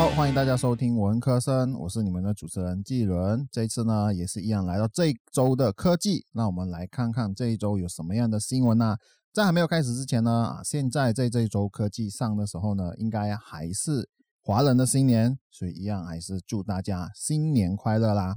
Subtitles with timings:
[0.00, 3.46] 好，欢迎大家收听文科生，我是你们的主持人季伦。
[3.52, 8.96] 这次呢，也是一样来到这一周的科技，那我们来看看这一周有什么样的新闻呢？
[9.30, 14.08] 在还没有开始之前呢，啊，现在在这一周科技上的时候呢，应该还是
[14.40, 18.36] 华人的新年，所以一样还是祝大家新年快乐啦。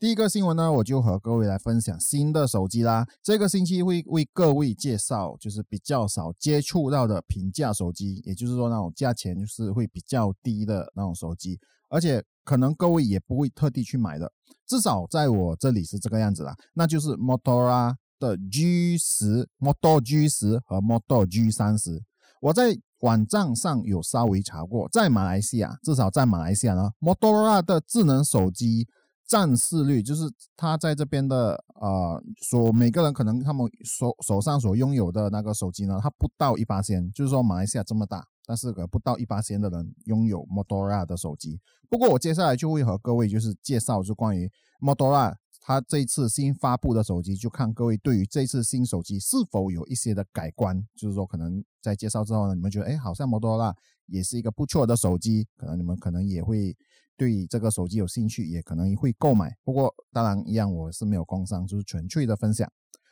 [0.00, 3.04] 第一个新闻呢，我就和各位来分享新的手机啦。
[3.20, 11.58] 这个星期会为各位介绍，就是比较少接触到的平价手机，也就是说那种价钱就是会比较低的那种手机，
[11.88, 14.32] 而且可能各位也不会特地去买的，
[14.68, 16.54] 至少在我这里是这个样子啦。
[16.74, 22.04] 那就是 Motorola 的 G 十、Moto G 十和 Moto G 三十。
[22.40, 28.86] 我在网站上有稍微查过，在马来西亚，至少在马来西亚呢，Motorola 的智能手机。
[29.28, 30.22] 占市率就是
[30.56, 41.60] 他在这边的呃，所每个人可能他们手手上所拥有的那个手机呢，它不到一八千，就是说马来西亚这么大，但是个不到一八千的人拥有 Motorola 的手机。
[41.90, 45.34] 不过我接下来就会和各位就是介绍就关于 Motorola。
[45.60, 50.82] 它这一次新发布的手机，就看各位对于这次新手机是否有一些的改观。
[50.96, 53.74] 就是说，可能在介绍之后呢，你们觉得，哎，好像 Motorola
[54.06, 56.74] 也是一个不错的手机，可能你们可能也会
[57.18, 59.54] 对这个手机有兴趣，也可能会购买。
[59.62, 62.66] 不过，当然一样，我是没有工商，就是纯粹的分享。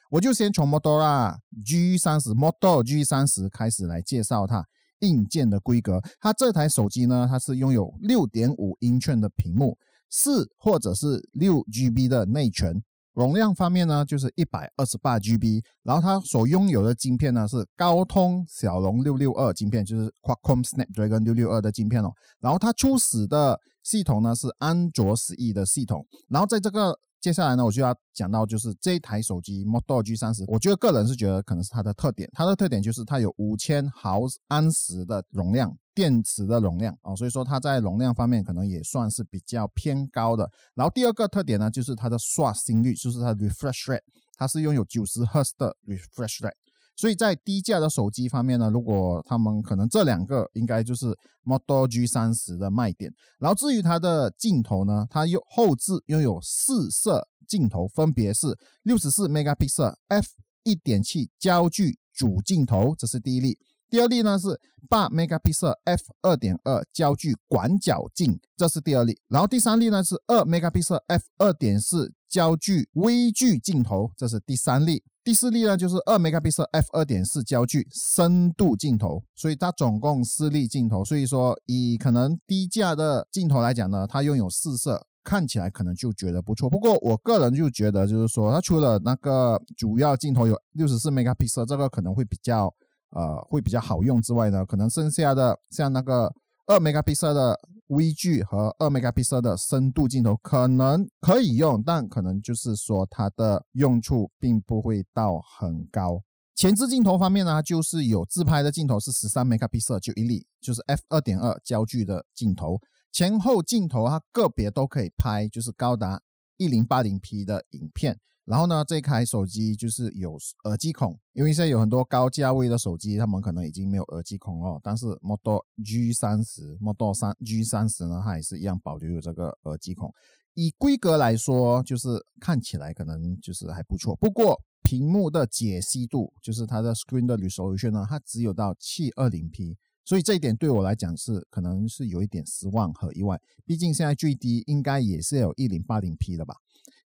[0.09, 4.65] 我就先从 Motorola G 三十 Moto G 三十开始来介绍它
[5.01, 6.01] 硬件的规格。
[6.21, 9.77] 它这台手机呢，它是拥有六点五英寸的屏幕。
[10.09, 12.81] 四或者是六 GB 的内存，
[13.17, 15.63] 容量方面呢，就是一百二十八 GB。
[15.83, 22.13] 然后它所拥有的晶片呢，是高通骁龙六六二晶片，就是 Qualcomm Snapdragon 六六二的晶片哦。
[22.41, 26.07] 然后它初始的系统呢是安卓十一的系统。
[26.29, 35.75] 然后在这个接下来呢，我就要讲到就是这一台手机 Moto G 三十，我觉得个人是觉得可能是它的特点，它的特点就是它有五千毫安时的容量。
[35.97, 40.49] 电池的容量啊，所以说它在容量方面可能也算是比较偏高的。
[40.75, 44.03] 然后第二个特点呢，就是它的刷新率，就是它的 refresh rate，
[44.37, 46.53] 它是拥有九十赫兹的 refresh rate。
[46.99, 51.07] 所以在低价的手机方面呢，如果他们可能这两个应该就是
[51.45, 53.11] Moto G 三十的卖点。
[53.39, 58.47] 然后至于它的镜头呢，它有后置拥有四摄镜头，分别是
[58.83, 60.29] 六十四 megapixel f
[60.63, 63.59] 一点七焦距主镜头，这是第一例。
[63.89, 69.17] 第二例呢是八 megapixel f 二点二焦距广角镜，这是第二例。
[69.29, 75.05] 然后第三例呢是二 megapixel f 二点四焦距微距镜头，这是第三例。
[75.23, 81.05] 第四例呢就是二 megapixel f 二点四焦距深度镜头，所以它总共四例镜头。
[81.05, 86.69] 所以说以可能低价的镜头来讲呢，它拥有四摄，看起来可能就觉得不错。
[86.69, 92.75] 不过我个人就觉得就是说，它除了那个主要镜头有六十四 megapixel，这个可能会比较。
[93.11, 96.33] 呃，会比较好用之外呢，可能剩下的像那个
[96.67, 97.59] 二 megapixel 的
[97.89, 106.21] 微距和二 megapixel 的深度镜头可能可以用，但可能就是说它的用处并不会到很高。
[106.55, 112.81] 前置镜头方面呢，就是有自拍的镜头是十三 megapixel 就一粒，就是 f 二点二焦距的镜头。
[113.13, 116.21] 前后镜头它个别都可以拍，就是高达
[116.57, 118.19] 一零八零 P 的影片。
[118.47, 124.81] 然后呢，这台手机就是有耳机孔，因为现在有很多高价位的手机，他们可能已经没有耳机孔哦。
[124.85, 130.15] 但是 Model G 三十、Model 三 G 三十呢，它也是一样保留有这个耳机孔。
[130.55, 132.09] 以规格来说，就是
[132.41, 134.15] 看起来可能就是还不错。
[134.17, 139.77] 不过屏幕的解析度，就是它的 Screen 的 Resolution 呢，它只有到七二零 P。
[140.05, 146.55] 所以这一点对我来讲是可能是有一点失望和意外，毕竟现在最低应该也是有一零八零 P 的吧。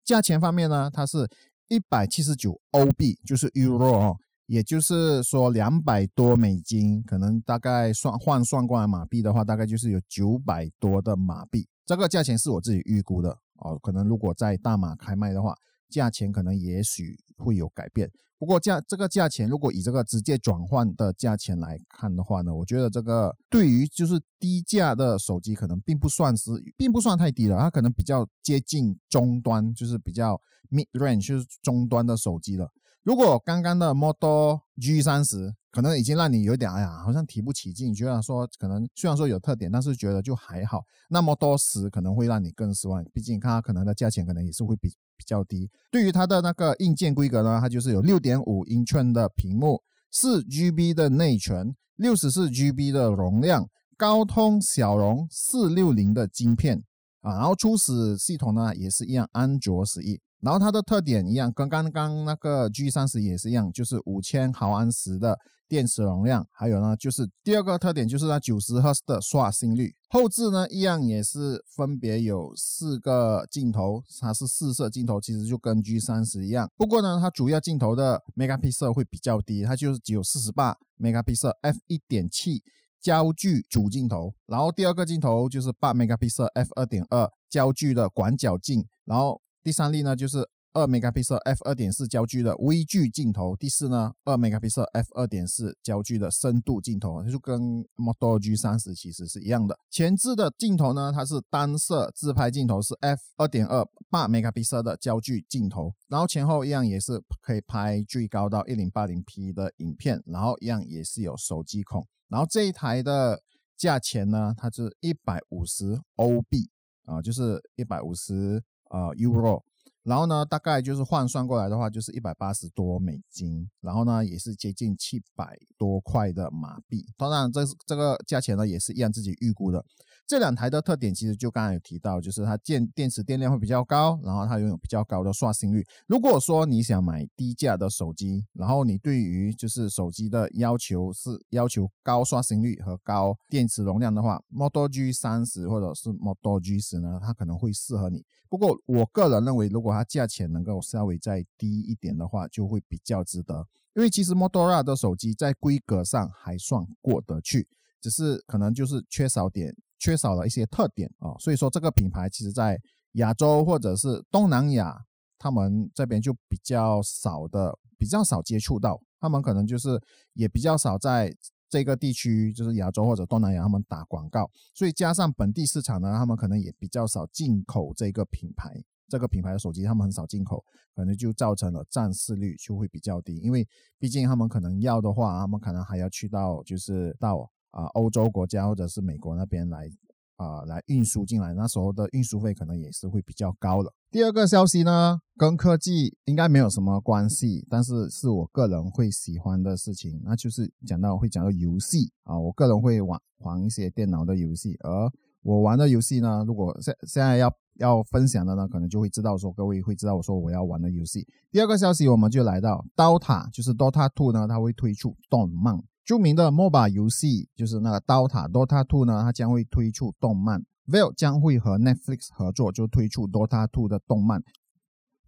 [0.05, 1.29] 价钱方面呢，它是
[1.69, 4.17] 一百七十九欧币，就是 Euro 哦，
[4.47, 11.67] 也就是说两百多美金，可能大概算换算过来马币的话，大概就是有九百多的马币。
[11.87, 15.55] 这个价钱是我自己预估的哦，可能如果在大马开卖的话。
[15.91, 18.09] 价钱可能也许会有改变，
[18.41, 30.41] 不过价这个价钱如果以这个直接转换的价钱来看的话呢，我觉得这个对于就是低价的手机可能并不算是，并不算太低了，它可能比较接近中端，就是比较
[30.71, 32.67] mid range，就是中端的手机了。
[33.03, 40.83] 如果刚刚的 Model G 三十可能已经让你有点哎呀，好像提不起劲，觉得说可能虽然说有特点，但是觉得就还好。
[41.11, 44.95] 那 Model 十可能会让你更失望，毕竟它可能的价钱可能也是会比。
[45.21, 45.69] 比较低。
[45.91, 53.69] 对于它的那个硬件规格呢，它就是有六点五英寸的屏幕，四 GB 的内存，六十四 GB 的容量，
[53.99, 56.83] 高通骁龙四六零的芯片
[57.21, 60.19] 啊，然后初始系统呢也是一样，安卓十一。
[60.41, 65.39] 然后它的特点一样，跟刚刚那个 G 三十也是一样，就是五千毫安时的
[65.69, 69.95] 电池容量，还有呢就是第二个特点就是它九十赫兹的刷新率。
[70.09, 76.71] 后置呢一样也是分别有四个镜头，它是四摄镜头，其实就跟 G 三十一样。
[76.77, 82.63] 不过呢，它主要镜头的 megapixel 会比较低，它就是只有四十八 megapixel f 一点七。
[83.03, 99.77] 焦距主镜头，然后第二个镜头就是八 megapixel f 二点二焦距的广角镜，然后第三例呢就是二 megapixel f 二点四焦距的微距镜头，第四呢二 megapixel f 二点四焦距的深度镜头，它就跟 Moto G 三十其实是一样的。
[99.91, 112.07] 前置的镜头呢，它是单摄自拍镜头，是 f 二点二八 megapixel 的焦距镜头，然后前后一样也是可以拍最高到一零八零 P 的影片，然后一样也是有手机孔。
[112.29, 113.43] 然后这一台的
[113.77, 116.71] 价钱呢，它是一百五十欧币
[117.07, 119.63] 啊，就是一百五十呃 euro。
[120.03, 123.69] 然后呢，大概就是换算过来的话，就是一百八十多美金。
[123.81, 127.07] 然后呢，也是接近七百多块的马币。
[127.19, 129.85] 当然，这这个价钱呢，也是一样自己预估的。
[130.31, 135.85] 这两台的特点其实就刚才有提到，就是它电电池电量会比较高，然后它拥有比较高的刷新率。
[136.07, 148.25] 如果说你想买低价的手机，然后你对于就是手机的要求是要求高刷新率和高电池容量的话，Moto G 三十或者是 Moto G 十呢，它可能会适合你。
[148.49, 153.67] 不过我个人认为，如果它价钱能够稍微再低一点的话，就会比较值得。
[153.97, 157.67] 因为其实 Motorola 的手机在规格上还算过得去，
[158.01, 159.75] 只是可能就是缺少点。
[160.01, 162.81] 缺少了一些特点啊，所以说这个品牌其实在
[163.13, 164.99] 亚洲或者是东南亚，
[165.39, 170.01] 他们这边就比较少的，比较少接触到，他们可能就是
[170.33, 171.33] 也比较少在
[171.69, 178.75] 这个地区，就是亚洲或者东南亚，他们打广告，所以加上本地市场呢，他们可能也比较少进口这个品牌，
[179.07, 180.65] 这个品牌的手机他们很少进口，
[180.95, 183.69] 可能就造成了占市率就会比较低，因为
[183.99, 187.51] 毕竟他们可能要的话，他们可能还要去到就是到。
[187.71, 189.89] 啊，欧洲国家或者是美国那边来
[190.37, 193.93] 啊，来运输进来，那时候的运输费可能也是会比较高了。
[194.11, 205.11] 第二个消息呢，跟科技应该没有什么关系，但是是我个人会喜欢的事情，那就是讲到会讲到游戏啊，我个人会玩玩一些电脑的游戏，而
[205.43, 211.27] 我玩的游戏呢，如果现现在要要分享的呢，可能就会知道说各位会知道我说我要玩的游戏。
[211.51, 215.79] 第二个消息，我们就来到刀塔，就是 Dota Two 呢，它会推出动漫。
[216.11, 220.61] 著名的 MOBA 游戏就是那个刀塔 Dota 2呢，它将会推出动漫。
[220.89, 224.43] Valve 将会和 Netflix 合作，就推出 Dota 2的动漫。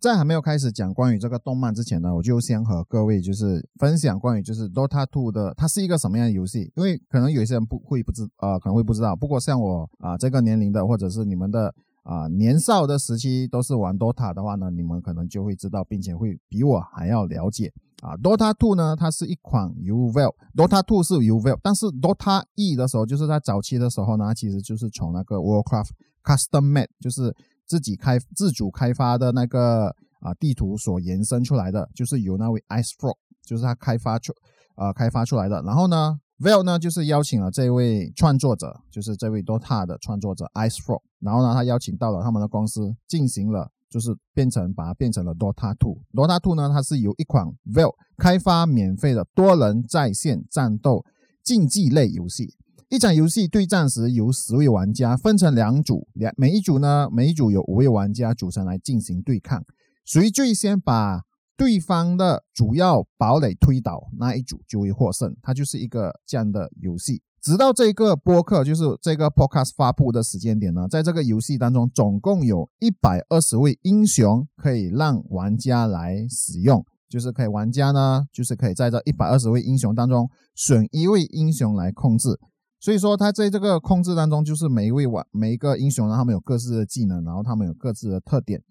[0.00, 6.72] 在还没有开始讲关于这个动漫之前呢，我就先和各位就是分享关于就是 Dota 2的它是一个什么样的游戏。
[6.74, 17.72] 因为可能有些人不会不知呃可能会不知道，不过像我啊这个年龄的或者是你们的啊年少的时期都是玩 Dota 的话呢，你们可能就会知道，并且会比我还要了解。
[18.02, 25.36] 啊，Dota 2呢，它是一款 u v e l Dota 2是 u v e l 但是 Dota E 的时候，就是在早期的时候呢，其实就是从那个
[25.36, 25.90] Warcraft
[26.24, 27.32] Custom Made，就是
[27.64, 33.14] 自己开自主开发的那个啊地图所延伸出来的，就是由那位 Icefrog，
[33.46, 34.32] 就是他开发出
[34.74, 35.62] 呃开发出来的。
[35.62, 43.70] 然后呢 v e l 呢就是邀请了这位创作者，就是这位 Dota 的创作者 Icefrog，然后呢他邀请到了他们的公司进行了。
[43.92, 45.98] 就是变成把它变成了 Dota 2。
[46.14, 51.04] Dota 2呢，它是由一款 Valve 开发免费的多人在线战斗
[51.44, 52.54] 竞技类游戏。
[52.88, 59.62] 一场游戏对战时，由十位玩家分成两组，两每一组呢，每一组有五位玩家组成来进行对抗。
[60.04, 61.22] 谁最先把
[61.56, 65.36] 对方的主要堡垒推倒，那一组就会获胜。
[65.42, 67.22] 它就是一个这样的游戏。
[67.42, 82.38] 直到这个播客，就是这个 podcast 发布的时间点呢，在这个游戏当中，总共有一百二十位英雄可以让玩家来使用，就是可以玩家呢，就是可以在这一百二十位英雄当中选一位英雄来控制。
[82.78, 88.62] 所以说，他在这个控制当中，就是每一位玩每一个英雄呢，他们有各自的技能，然后他们有各自的特点。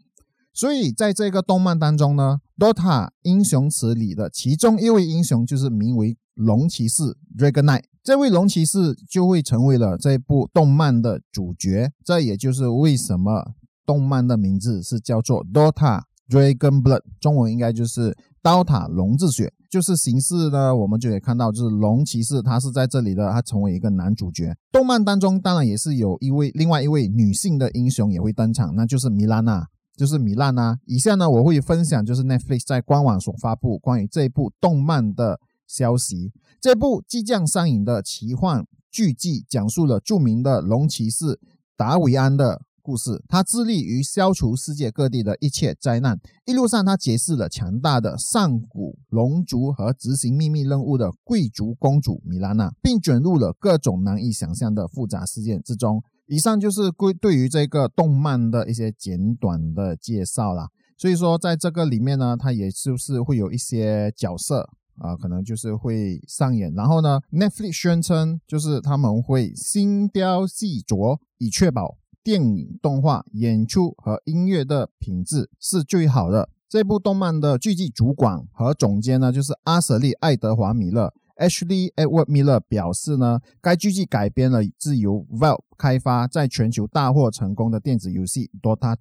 [0.54, 7.84] 所以在这个动漫当中呢，Dota 英雄池里的其中一位英雄就是名为龙骑士 Dragon Knight。
[8.04, 13.54] 这位龙骑士就会成为了这部动漫的主角，这也就是为什么
[13.86, 18.10] 动漫的名字是叫做《Dota Dragon Blood》，中文应该就是
[18.42, 19.48] 《刀塔龙之血》。
[19.70, 24.54] 就是形式呢，我们就可以看到，就是龙骑士他是在这里的，他成为一个男主角。
[24.70, 29.66] 动漫当中当然也是有一位另外一位女性的英雄也会登场，那就是米拉娜，
[30.02, 30.80] 就是米拉娜。
[30.88, 35.40] 以下呢，我会分享就是 Netflix 在官网所发布关于这部动漫的。
[35.68, 41.40] 消息：这部即将上映的奇幻剧集讲述了著名的龙骑士
[41.78, 43.24] 达维安的故事。
[43.30, 46.20] 他致力于消除世界各地的一切灾难。
[46.46, 56.04] 一路上，他结识了强大的上古龙族和执行秘密任务的贵族公主米拉娜，并卷入了各种难以想象的复杂事件之中。
[56.32, 60.70] 以上就是归对于这个动漫的一些简短的介绍啦。
[60.98, 64.70] 所以说，在这个里面呢，它也就是会有一些角色
[65.00, 66.74] 啊，可能就是会上演。
[66.74, 76.48] 然后呢，Netflix 宣称就是他们会精雕细琢，以确保电影、动画、演出和音乐的品质是最好的。
[76.70, 81.14] 这部动漫的剧集主管和总监呢，就是阿舍利·爱德华·米勒。
[81.42, 88.98] Ashley Edward Miller 表示呢，该剧集改编了自由 Valve 开发、在全球大获成功的电子游戏《Dota 2》。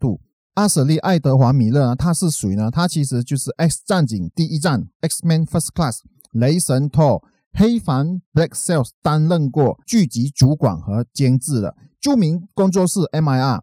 [0.54, 2.70] 阿舍利·爱德华·米勒呢，他是谁呢？
[2.70, 5.98] 他其实就是《X 战警：第一战》（X-Men First Class）、
[6.32, 7.06] 《雷神托》、
[7.52, 13.58] 《黑凡 Black Sails》担任过剧集主管和监制的著名工作室 MIR、《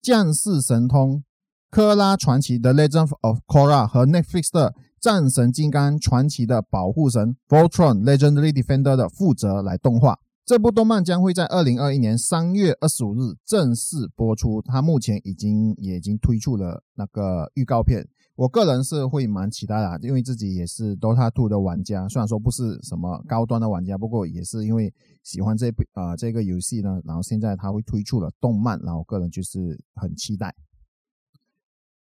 [0.00, 1.16] 将士神通》、
[1.70, 4.74] 《科拉传奇》（The Legend of Korra） 和 Netflix 的。
[5.02, 10.16] 战神金刚传奇的保护神 Voltron Legendary Defender 的负责来动画，
[10.46, 14.62] 这部动漫将会在二零二一年三月二十五日正式播出。
[14.62, 18.06] 它目前已经也已经推出了那个预告片，
[18.36, 24.94] 我个人是会蛮期待的，因为自己也是 Dota 2的玩家，虽然说不是什么高端的玩家，不过也是因为
[25.24, 30.54] 喜欢这部啊这个游戏呢，然后现在它会推出了动漫，然后个人就是很期待。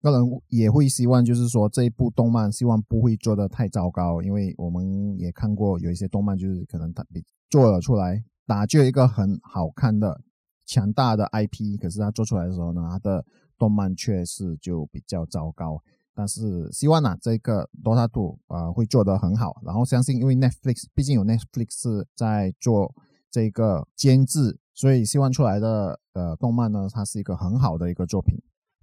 [0.01, 7.05] 个人也会希望，就是说这一部动漫希望不会做的太糟糕，因为我们也看过有一些动漫，就是可能它
[7.50, 10.22] 做了出来，打就一个很好看的
[10.65, 13.24] 强大的 IP，可是它做出来的时候呢，它的
[13.58, 15.81] 动漫确实就比较糟糕。
[16.13, 22.93] 但是希望呢，这个 Dota 2啊会做得很好，然后相信因为 Netflix 毕竟有 Netflix 在做
[23.29, 28.36] 这个监制，所以希望出来的呃动漫呢，它是一个很好的一个作品。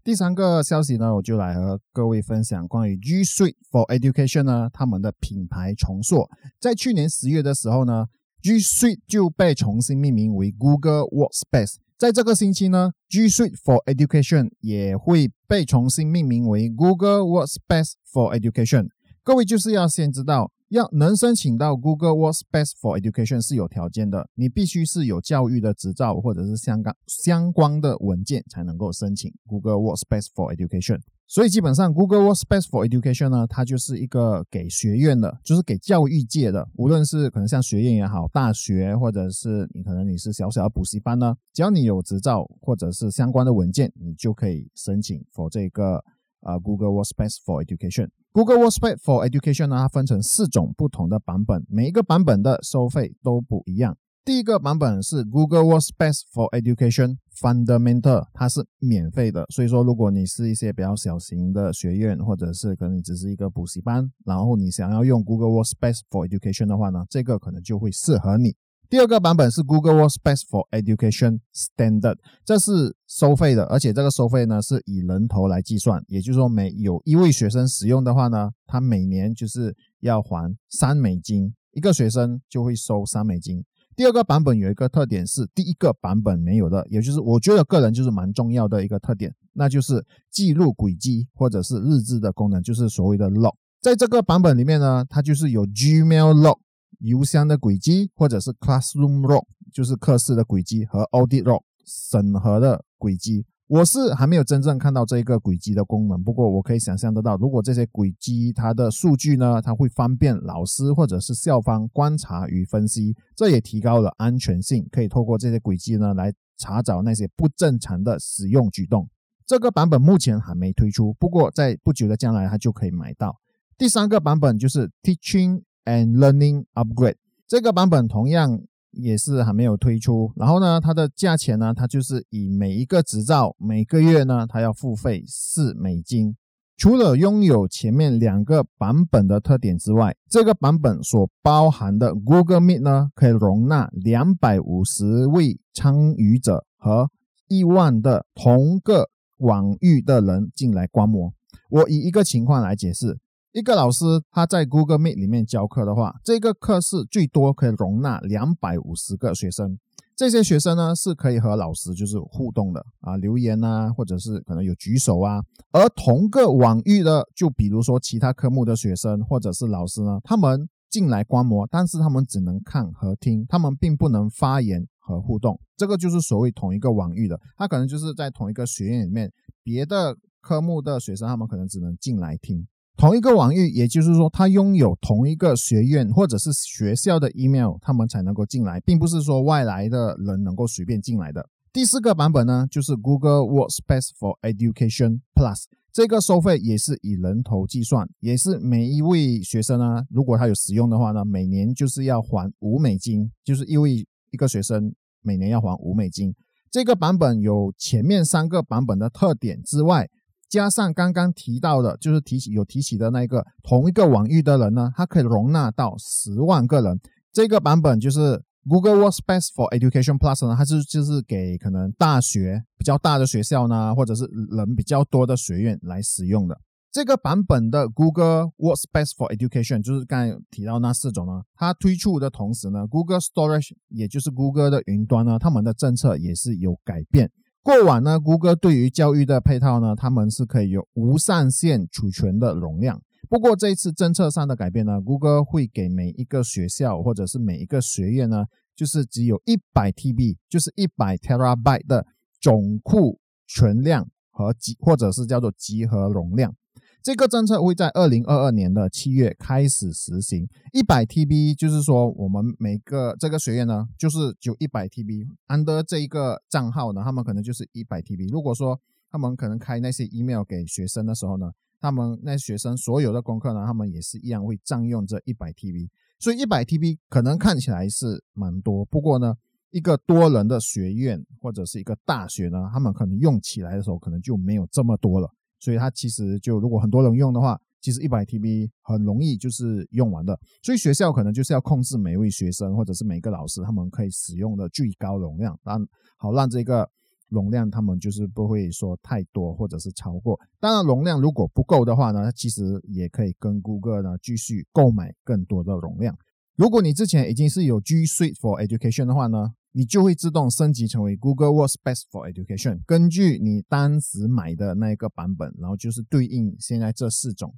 [0.05, 6.29] 第三个消息呢，我就来和各位分享关于 G Suite for Education 呢，他们的品牌重塑。
[6.59, 8.07] 在去年十月的时候呢
[8.43, 11.77] ，G Suite 就被重新命名为 Google Workspace。
[11.99, 18.89] 在这个星期呢，G Suite for Education 也会被重新命名为 Google Workspace for Education。
[19.23, 20.53] 各位就是要先知道。
[20.69, 31.01] 要能申请到 Google Workspace for Education 是有条件的，你必须是有教育的执照或者是相关相关的文件才能够申请 Google Workspace for Education。
[31.27, 46.05] 所以基本上 Google Workspace for Education 呢，它就是一个给学院的，就是给教育界的，无论是可能像学院也好，大学或者是你可能你是小小的补习班呢，只要你有执照或者是相关的文件，你就可以申请 for 这个。
[46.41, 53.97] 啊，Google Workspace for Education，Google Workspace for Education 呢，它分成四种不同的版本，每一个版本的收费都不一样。
[54.25, 59.47] 第一个版本是 Google Workspace for Education Fundamental，它是免费的。
[59.49, 68.55] 所以说，如果你是一些比较小型的学院，或者是可能你只是一个补习班，然后你想要用 Google Workspace for Education 的话呢，这个可能就会适合你。
[68.91, 83.63] 第二个版本是 Google Workspace for Education Standard，这是收费的，而且这个收费呢是以人头来计算，也就是说每有一位学生使用的话呢，他每年就是要还三美金，一个学生就会收三美金。
[83.95, 93.55] 第二个版本有一个特点是第一个版本没有的，也就是我觉得个人就是蛮重要的一个特点，那就是记录轨迹或者是日志的功能，就是所谓的 log。
[93.83, 96.59] 在这个版本里面呢，它就是有 Gmail log。
[96.99, 103.47] 邮箱的轨迹，或者是 Classroom Log，就是课室的轨迹和 Audit Log 审核的轨迹。
[103.69, 119.07] 我是还没有真正看到这个轨迹的功能，不过我可以想象得到，如果这些轨迹它的数据呢，它会方便老师或者是校方观察与分析，这也提高了安全性，可以透过这些轨迹呢来查找那些不正常的使用举动。
[119.47, 123.37] 这个版本目前还没推出，不过在不久的将来它就可以买到。
[123.77, 125.63] 第三个版本就是 Teaching。
[125.89, 127.17] And Learning Upgrade
[127.47, 136.37] 这个版本同样也是还没有推出，然后呢，它的价钱呢，它就是以每一个执照每个月呢，它要付费四美金。
[136.77, 147.11] 除了拥有前面两个版本的特点之外，这个版本所包含的 Google Meet 呢，可以容纳两百五十位参与者和
[147.49, 151.33] 一万的同个网域的人进来观摩。
[151.71, 153.19] 我以一个情况来解释。
[153.53, 159.79] 一个老师他在 Google Meet 里面教课的话，这个课室最多可以容纳两百五十个学生。
[160.15, 165.41] 这些学生呢是可以和老师就是互动的啊，留言啊，或者是可能有举手啊。
[165.73, 175.59] 而同个网域的，就比如说其他科目的学生或者是老师呢，他们进来观摩，但是他们只能看和听，他们并不能发言和互动。
[175.77, 182.67] 这个就是所谓同一个网域的，他可能就是在同一个学院里面，别的科目的学生他们可能只能进来听。
[182.99, 191.49] 同一个网域，也就是说，他拥有同一个学院或者是学校的 email，他们才能够进来，并不是说外来的人能够随便进来的。
[191.73, 206.35] 第四个版本呢，就是 Google Workspace for Education Plus，这个收费也是以人头计算，也是每一位学生呢，如果他有使用的话呢，每年就是要还五美金，就是一位一个学生每年要还五美金。
[206.69, 210.11] 这个版本有前面三个版本的特点之外。
[210.49, 216.99] 加上刚刚提到的，就是提起有提起的那个同一个网域的人呢，它可以容纳到十万个人。
[217.33, 226.59] 这个版本就是 Google Workspace for Education Plus 呢，它是就是给可能大学比较大的学校呢，或者是人比较多的学院来使用的。
[226.91, 237.31] 这个版本的 Google Workspace for Education 就是刚才提到那四种呢，它推出的同时呢，Google Storage 也就是 Google 的云端呢，他们的政策也是有改变。
[237.63, 243.03] 过往呢，谷歌对于教育的配套呢，他们是可以有无上限储存的容量。
[243.29, 252.07] 不过这一次政策上的改变呢，谷歌会给每一个学校或者是每一个学院呢，就是只有一百 TB，就是一百 terabyte 的
[252.41, 256.55] 总库存量和集或者是叫做集合容量。
[257.03, 260.47] 这个政策会在二零二二年的七月开始实行。
[260.73, 265.27] 一百 TB 就是说，我们每个这个学院呢，就是就一百 TB。
[265.47, 268.31] under 这一个账号呢，他们可能就是一百 TB。
[268.31, 268.79] 如果说
[269.11, 271.51] 他们可能开那些 email 给学生的时候呢，
[271.81, 275.89] 他们那学生所有的功课呢，他们也是一样会占用这一百 TB。
[276.19, 279.35] 所以一百 TB 可能看起来是蛮多，不过呢，
[279.71, 285.31] 一个多人的学院或者是一个大学呢，他们可能用起来的时候可能就没有这么多了。
[285.61, 290.39] 所以它其实就如果很多人用的话，其实一百 TB 很容易就是用完的。
[290.63, 295.87] 所以学校可能就是要控制每位学生或者是每个老师他们可以使用的最高容量，让
[296.17, 296.89] 好让这个
[297.29, 300.39] 容量他们就是不会说太多或者是超过。
[300.59, 306.17] 当然容量如果不够的话呢，其实也可以跟 Google 呢继续购买更多的容量。
[306.57, 309.53] 如果你之前已经是有 G Suite for Education 的话呢？
[309.73, 312.81] 你就会自动升级成为 Google Works Best for Education。
[312.87, 317.55] 根据你当时买的那个版本，然后就是对应现在这四种。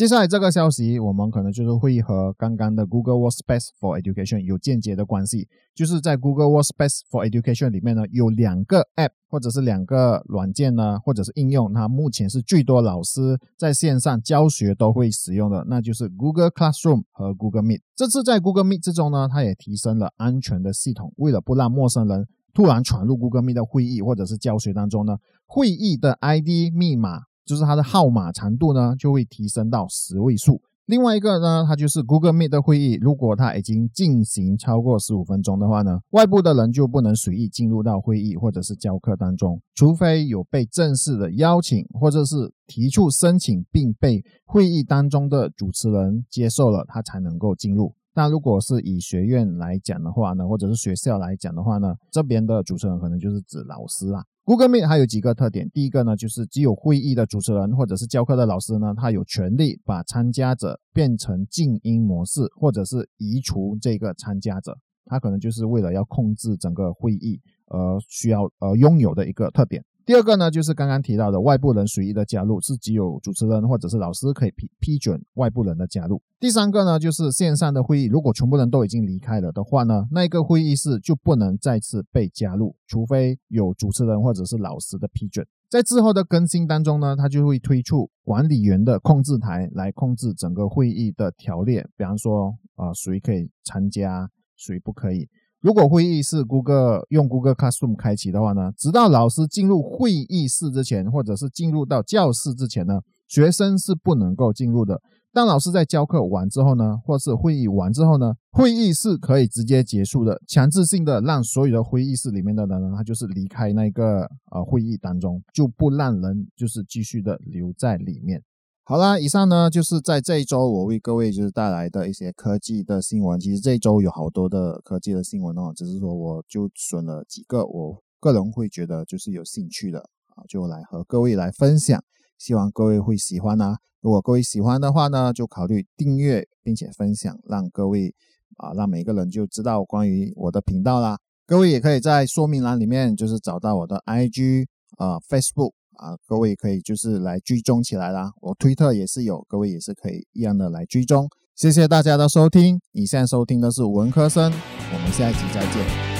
[0.00, 5.46] 接下来这个消息，我们可能就是会和刚刚的 Google Workspace for Education 有间接的关系。
[5.74, 17.80] 就是在 Google Workspace for Education 里面呢，有两个 App 或者是两个软件呢，或者是应用，它目前是最多老师在线上教学都会使用的，那就是 Google Classroom 和 Google Meet。
[17.94, 27.24] 这次在 Google Meet 之中呢，它也提升了安全的系统，为了不让陌生人突然闯入 Google Meet 的会议或者是教学当中呢，会议的 ID 密码。
[27.44, 30.60] 就是它的号码长度呢，就会提升到十位数。
[30.86, 47.94] 另外一个呢，它就是 Google Meet 的会议，如果它已经进行超过十五分钟的话呢，外部的人就不能随意进入到会议或者是教课当中，除非有被正式的邀请或者是提出申请并被会议当中的主持人接受了，他才能够进入。
[48.20, 54.22] 那如果是以学院来讲的话呢，或者是学校来讲的话呢，这边的主持人可能就是指老师啦。
[54.44, 69.82] Google Meet 还有几个特点，第一个呢，就是只有会议的主持人或者是教课的老师呢，他有权利把参加者变成静音模式，或者是移除这个参加者，他可能就是为了要控制整个会议而需要而拥有的一个特点。
[70.06, 76.20] 第二个呢，就是刚刚提到的外部人随意的加入，是只有主持人或者是老师可以批批准外部人的加入。
[76.40, 85.46] 第三个呢，就是线上的会议，如果全部人都已经离开了的话呢，那个会议室就不能再次被加入，除非有主持人或者是老师的批准。
[85.68, 95.28] 在之后的更新当中呢，它就会推出管理员的控制台来控制整个会议的条列，比方说啊，谁可以参加，谁不可以。
[95.60, 105.02] 如果会议室 Google 用 Google Classroom 开启的话呢，直到老师进入会议室之前，或者是进入到教室之前呢，学生是不能够进入的。
[105.32, 118.42] 当老师在教课完之后呢，或是会议完之后呢，会议是可以直接结束的，强制性的让所有的会议室里面的人，他就是离开那个呃会议当中，就不让人就是继续的留在里面。
[118.82, 123.38] 好啦，以上呢就是在这一周我为各位就是带来的一些科技的新闻。
[123.38, 130.00] 其实这一周有好多的科技的新闻哦，只是说我就选了几个我个人会觉得就是有兴趣的
[130.34, 132.02] 啊，就来和各位来分享，
[132.36, 133.76] 希望各位会喜欢呐。
[134.00, 138.12] 如果各位喜欢的话呢，就考虑订阅并且分享，让各位
[138.56, 141.16] 啊让每个人就知道关于我的频道啦。
[141.46, 144.66] 各位也可以在说明栏里面就是找到我的 IG
[144.96, 145.74] 啊 Facebook。
[145.96, 148.32] 啊，各位可以就是来追踪起来啦。
[148.40, 151.28] 我推特也是有，各位也是可以一样的来追踪。
[151.54, 154.52] 谢谢大家的收听，你现在收听的是文科生，
[154.92, 156.19] 我们下一集再见。